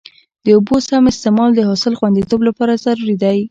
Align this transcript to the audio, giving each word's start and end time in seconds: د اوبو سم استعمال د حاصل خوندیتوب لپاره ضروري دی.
د 0.45 0.47
اوبو 0.57 0.75
سم 0.87 1.03
استعمال 1.11 1.49
د 1.55 1.59
حاصل 1.69 1.93
خوندیتوب 1.99 2.39
لپاره 2.47 2.81
ضروري 2.85 3.15
دی. 3.23 3.39